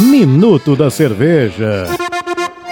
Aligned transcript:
Minuto 0.00 0.74
da 0.74 0.90
Cerveja. 0.90 2.05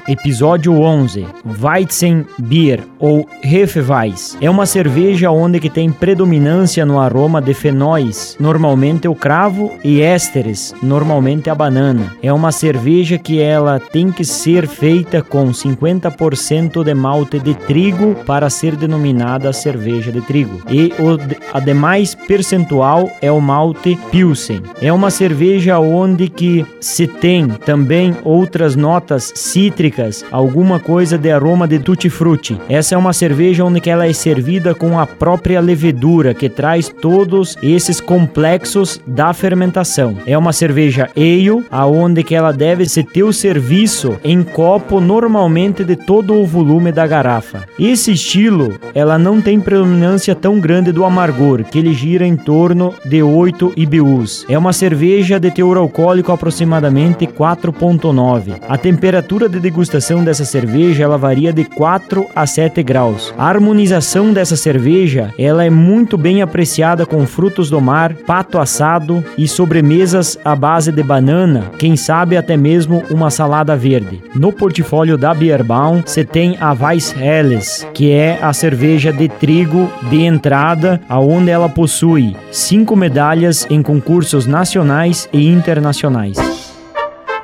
Episódio 0.06 0.74
11. 0.74 1.26
Weizen 1.62 2.26
Bier 2.38 2.80
ou 2.98 3.26
Hefeweiss. 3.42 4.36
É 4.38 4.50
uma 4.50 4.66
cerveja 4.66 5.30
onde 5.30 5.58
que 5.58 5.70
tem 5.70 5.90
predominância 5.90 6.84
no 6.84 7.00
aroma 7.00 7.40
de 7.40 7.54
fenóis, 7.54 8.36
normalmente 8.38 9.08
o 9.08 9.14
cravo, 9.14 9.72
e 9.82 10.02
ésteres, 10.02 10.74
normalmente 10.82 11.48
a 11.48 11.54
banana. 11.54 12.14
É 12.22 12.30
uma 12.30 12.52
cerveja 12.52 13.16
que 13.16 13.40
ela 13.40 13.80
tem 13.80 14.12
que 14.12 14.26
ser 14.26 14.68
feita 14.68 15.22
com 15.22 15.50
50% 15.50 16.84
de 16.84 16.94
malte 16.94 17.38
de 17.38 17.54
trigo 17.54 18.14
para 18.26 18.50
ser 18.50 18.76
denominada 18.76 19.54
cerveja 19.54 20.12
de 20.12 20.20
trigo. 20.20 20.60
E 20.68 20.92
o 20.98 21.14
a 21.56 21.60
demais 21.60 22.14
percentual 22.14 23.10
é 23.22 23.32
o 23.32 23.40
malte 23.40 23.98
Pilsen. 24.10 24.60
É 24.82 24.92
uma 24.92 25.10
cerveja 25.10 25.78
onde 25.78 26.28
que 26.28 26.66
se 26.78 27.06
tem 27.06 27.48
também 27.48 28.14
outras 28.22 28.76
notas 28.76 29.32
cítricas 29.34 29.93
alguma 30.30 30.80
coisa 30.80 31.16
de 31.16 31.30
aroma 31.30 31.68
de 31.68 31.78
tutti-frutti. 31.78 32.60
Essa 32.68 32.94
é 32.94 32.98
uma 32.98 33.12
cerveja 33.12 33.64
onde 33.64 33.88
ela 33.88 34.06
é 34.06 34.12
servida 34.12 34.74
com 34.74 34.98
a 34.98 35.06
própria 35.06 35.60
levedura 35.60 36.34
que 36.34 36.48
traz 36.48 36.88
todos 36.88 37.56
esses 37.62 38.00
complexos 38.00 39.00
da 39.06 39.32
fermentação. 39.32 40.16
É 40.26 40.36
uma 40.36 40.52
cerveja 40.52 41.10
ale, 41.16 41.64
aonde 41.70 42.22
que 42.22 42.34
ela 42.34 42.52
deve 42.52 42.86
se 42.86 43.02
ter 43.02 43.22
o 43.22 43.32
serviço 43.32 44.16
em 44.24 44.42
copo 44.42 45.00
normalmente 45.00 45.84
de 45.84 45.96
todo 45.96 46.34
o 46.34 46.46
volume 46.46 46.90
da 46.92 47.06
garrafa. 47.06 47.64
Esse 47.78 48.12
estilo, 48.12 48.78
ela 48.94 49.18
não 49.18 49.40
tem 49.40 49.60
predominância 49.60 50.34
tão 50.34 50.58
grande 50.58 50.92
do 50.92 51.04
amargor, 51.04 51.64
que 51.64 51.78
ele 51.78 51.92
gira 51.92 52.26
em 52.26 52.36
torno 52.36 52.94
de 53.04 53.22
8 53.22 53.72
IBUs. 53.76 54.46
É 54.48 54.56
uma 54.56 54.72
cerveja 54.72 55.38
de 55.38 55.50
teor 55.50 55.76
alcoólico 55.76 56.32
aproximadamente 56.32 57.26
4.9. 57.26 58.60
A 58.68 58.78
temperatura 58.78 59.48
de 59.48 59.60
degustação 59.60 59.83
degustação 59.84 60.24
dessa 60.24 60.46
cerveja 60.46 61.04
ela 61.04 61.18
varia 61.18 61.52
de 61.52 61.62
4 61.62 62.26
a 62.34 62.46
7 62.46 62.82
graus. 62.82 63.34
A 63.36 63.46
harmonização 63.46 64.32
dessa 64.32 64.56
cerveja 64.56 65.30
ela 65.38 65.62
é 65.62 65.68
muito 65.68 66.16
bem 66.16 66.40
apreciada 66.40 67.04
com 67.04 67.26
frutos 67.26 67.68
do 67.68 67.82
mar, 67.82 68.14
pato 68.14 68.58
assado 68.58 69.22
e 69.36 69.46
sobremesas 69.46 70.38
à 70.42 70.56
base 70.56 70.90
de 70.90 71.02
banana, 71.02 71.70
quem 71.78 71.96
sabe 71.96 72.34
até 72.34 72.56
mesmo 72.56 73.02
uma 73.10 73.28
salada 73.28 73.76
verde. 73.76 74.22
No 74.34 74.50
portfólio 74.50 75.18
da 75.18 75.34
Bierbaum 75.34 76.02
você 76.04 76.24
tem 76.24 76.56
a 76.58 76.72
Weiss 76.72 77.14
Helles, 77.14 77.86
que 77.92 78.10
é 78.10 78.38
a 78.40 78.54
cerveja 78.54 79.12
de 79.12 79.28
trigo 79.28 79.92
de 80.08 80.22
entrada, 80.22 80.98
aonde 81.06 81.50
ela 81.50 81.68
possui 81.68 82.34
cinco 82.50 82.96
medalhas 82.96 83.66
em 83.68 83.82
concursos 83.82 84.46
nacionais 84.46 85.28
e 85.30 85.46
internacionais. 85.46 86.63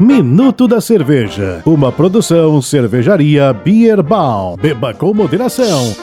Minuto 0.00 0.66
da 0.66 0.80
Cerveja, 0.80 1.60
uma 1.66 1.92
produção 1.92 2.62
cervejaria 2.62 3.52
Beer 3.52 4.02
Beba 4.56 4.94
com 4.94 5.12
moderação. 5.12 5.94